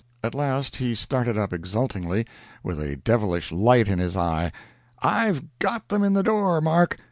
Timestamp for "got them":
5.59-6.03